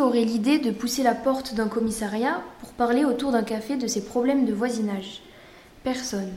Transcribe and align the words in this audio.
Aurait 0.00 0.24
l'idée 0.24 0.58
de 0.58 0.70
pousser 0.70 1.02
la 1.02 1.14
porte 1.14 1.54
d'un 1.54 1.68
commissariat 1.68 2.42
pour 2.60 2.70
parler 2.70 3.04
autour 3.04 3.32
d'un 3.32 3.42
café 3.42 3.76
de 3.76 3.86
ses 3.86 4.04
problèmes 4.04 4.44
de 4.44 4.52
voisinage 4.52 5.22
Personne. 5.84 6.32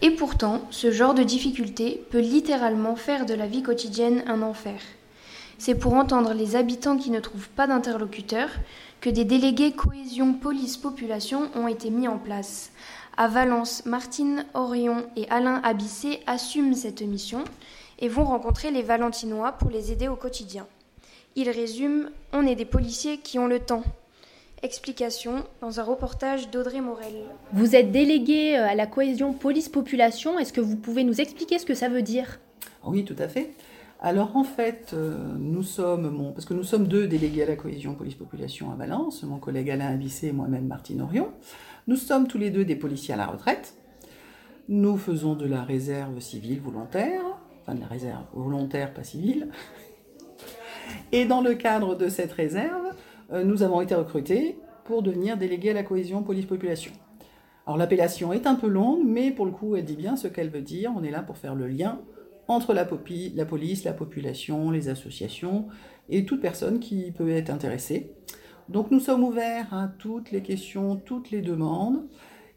Et 0.00 0.10
pourtant, 0.10 0.62
ce 0.70 0.90
genre 0.90 1.14
de 1.14 1.22
difficulté 1.22 2.04
peut 2.10 2.18
littéralement 2.18 2.96
faire 2.96 3.24
de 3.24 3.34
la 3.34 3.46
vie 3.46 3.62
quotidienne 3.62 4.24
un 4.26 4.42
enfer. 4.42 4.80
C'est 5.58 5.76
pour 5.76 5.94
entendre 5.94 6.34
les 6.34 6.56
habitants 6.56 6.96
qui 6.96 7.10
ne 7.10 7.20
trouvent 7.20 7.50
pas 7.50 7.68
d'interlocuteurs 7.68 8.50
que 9.00 9.10
des 9.10 9.24
délégués 9.24 9.72
cohésion 9.72 10.34
police-population 10.34 11.50
ont 11.54 11.68
été 11.68 11.88
mis 11.90 12.08
en 12.08 12.18
place. 12.18 12.72
À 13.16 13.28
Valence, 13.28 13.86
Martine 13.86 14.44
Orion 14.54 15.06
et 15.14 15.28
Alain 15.30 15.60
Abissé 15.62 16.20
assument 16.26 16.74
cette 16.74 17.02
mission 17.02 17.44
et 18.00 18.08
vont 18.08 18.24
rencontrer 18.24 18.72
les 18.72 18.82
Valentinois 18.82 19.52
pour 19.52 19.70
les 19.70 19.92
aider 19.92 20.08
au 20.08 20.16
quotidien. 20.16 20.66
Ils 21.34 21.48
résument 21.48 22.08
On 22.32 22.46
est 22.46 22.54
des 22.54 22.66
policiers 22.66 23.18
qui 23.18 23.38
ont 23.38 23.46
le 23.46 23.58
temps. 23.58 23.82
Explication 24.62 25.44
dans 25.60 25.80
un 25.80 25.82
reportage 25.82 26.50
d'Audrey 26.50 26.80
Morel. 26.80 27.14
Vous 27.52 27.74
êtes 27.74 27.90
délégué 27.90 28.56
euh, 28.56 28.68
à 28.68 28.74
la 28.74 28.86
cohésion 28.86 29.32
police-population. 29.32 30.38
Est-ce 30.38 30.52
que 30.52 30.60
vous 30.60 30.76
pouvez 30.76 31.04
nous 31.04 31.20
expliquer 31.20 31.58
ce 31.58 31.64
que 31.64 31.74
ça 31.74 31.88
veut 31.88 32.02
dire? 32.02 32.38
Oui, 32.84 33.04
tout 33.04 33.16
à 33.18 33.28
fait. 33.28 33.50
Alors 34.00 34.36
en 34.36 34.44
fait, 34.44 34.90
euh, 34.92 35.16
nous 35.38 35.62
sommes, 35.62 36.32
parce 36.34 36.44
que 36.44 36.54
nous 36.54 36.64
sommes 36.64 36.86
deux 36.86 37.06
délégués 37.06 37.44
à 37.44 37.46
la 37.46 37.56
cohésion 37.56 37.94
police-population 37.94 38.70
à 38.70 38.74
Valence, 38.74 39.22
mon 39.22 39.38
collègue 39.38 39.70
Alain 39.70 39.94
Abissé 39.94 40.28
et 40.28 40.32
moi-même 40.32 40.66
Martine 40.66 41.00
Orion. 41.00 41.28
Nous 41.86 41.96
sommes 41.96 42.26
tous 42.28 42.38
les 42.38 42.50
deux 42.50 42.64
des 42.64 42.76
policiers 42.76 43.14
à 43.14 43.16
la 43.16 43.26
retraite. 43.26 43.74
Nous 44.68 44.96
faisons 44.96 45.34
de 45.34 45.46
la 45.46 45.62
réserve 45.62 46.20
civile 46.20 46.60
volontaire, 46.60 47.22
enfin 47.62 47.74
de 47.74 47.80
la 47.80 47.86
réserve 47.86 48.24
volontaire 48.34 48.92
pas 48.92 49.04
civile. 49.04 49.48
Et 51.12 51.24
dans 51.24 51.40
le 51.40 51.54
cadre 51.54 51.94
de 51.94 52.08
cette 52.08 52.32
réserve, 52.32 52.92
euh, 53.32 53.44
nous 53.44 53.62
avons 53.62 53.80
été 53.80 53.94
recrutés 53.94 54.56
pour 54.84 55.02
devenir 55.02 55.36
délégués 55.36 55.70
à 55.70 55.74
la 55.74 55.82
cohésion 55.82 56.22
police-population. 56.22 56.92
Alors 57.66 57.76
l'appellation 57.76 58.32
est 58.32 58.46
un 58.46 58.54
peu 58.54 58.68
longue, 58.68 59.02
mais 59.04 59.30
pour 59.30 59.46
le 59.46 59.52
coup, 59.52 59.76
elle 59.76 59.84
dit 59.84 59.96
bien 59.96 60.16
ce 60.16 60.26
qu'elle 60.28 60.50
veut 60.50 60.62
dire. 60.62 60.92
On 60.96 61.04
est 61.04 61.10
là 61.10 61.22
pour 61.22 61.36
faire 61.36 61.54
le 61.54 61.68
lien 61.68 62.00
entre 62.48 62.74
la, 62.74 62.86
la 63.34 63.44
police, 63.44 63.84
la 63.84 63.92
population, 63.92 64.70
les 64.70 64.88
associations 64.88 65.66
et 66.08 66.24
toute 66.24 66.40
personne 66.40 66.80
qui 66.80 67.12
peut 67.12 67.30
être 67.30 67.50
intéressée. 67.50 68.12
Donc 68.68 68.90
nous 68.90 69.00
sommes 69.00 69.22
ouverts 69.22 69.72
à 69.72 69.88
toutes 69.98 70.30
les 70.30 70.42
questions, 70.42 70.96
toutes 70.96 71.30
les 71.30 71.40
demandes. 71.40 72.04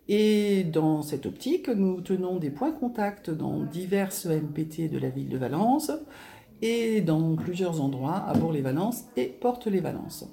Et 0.08 0.64
dans 0.64 1.02
cette 1.02 1.26
optique, 1.26 1.68
nous 1.68 2.02
tenons 2.02 2.38
des 2.38 2.52
points 2.52 2.72
contacts 2.72 3.32
dans 3.32 3.64
diverses 3.64 4.28
MPT 4.28 4.90
de 4.90 5.00
la 5.00 5.10
ville 5.10 5.30
de 5.30 5.38
Valence 5.38 5.92
et 6.62 7.02
dans 7.02 7.36
plusieurs 7.36 7.82
endroits 7.82 8.24
à 8.28 8.34
Bourg-les-Valences 8.34 9.06
et 9.18 9.26
Porte-les-Valences. 9.26 10.26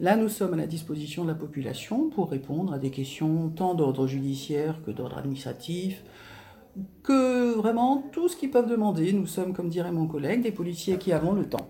Là, 0.00 0.16
nous 0.16 0.28
sommes 0.28 0.54
à 0.54 0.56
la 0.56 0.66
disposition 0.66 1.24
de 1.24 1.28
la 1.28 1.34
population 1.34 2.08
pour 2.08 2.30
répondre 2.30 2.72
à 2.72 2.78
des 2.78 2.90
questions 2.90 3.48
tant 3.48 3.74
d'ordre 3.74 4.06
judiciaire 4.06 4.80
que 4.86 4.92
d'ordre 4.92 5.18
administratif, 5.18 6.04
que 7.02 7.56
vraiment 7.56 8.04
tout 8.12 8.28
ce 8.28 8.36
qu'ils 8.36 8.50
peuvent 8.50 8.70
demander. 8.70 9.12
Nous 9.12 9.26
sommes, 9.26 9.52
comme 9.52 9.68
dirait 9.68 9.90
mon 9.90 10.06
collègue, 10.06 10.42
des 10.42 10.52
policiers 10.52 10.98
qui 10.98 11.12
avons 11.12 11.32
le 11.32 11.48
temps. 11.48 11.68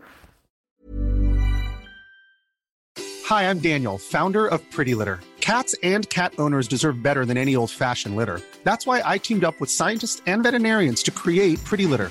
Hi, 3.30 3.44
I'm 3.44 3.58
Daniel, 3.58 3.98
founder 3.98 4.46
of 4.46 4.60
Pretty 4.70 4.94
Litter. 4.94 5.20
Cats 5.40 5.74
and 5.82 6.08
cat 6.10 6.32
owners 6.38 6.68
deserve 6.68 7.02
better 7.02 7.24
than 7.24 7.38
any 7.38 7.56
old-fashioned 7.56 8.14
litter. 8.14 8.40
That's 8.64 8.86
why 8.86 9.00
I 9.02 9.18
teamed 9.18 9.44
up 9.44 9.58
with 9.60 9.70
scientists 9.70 10.20
and 10.26 10.42
veterinarians 10.42 11.02
to 11.04 11.10
create 11.10 11.62
Pretty 11.64 11.86
Litter. 11.86 12.10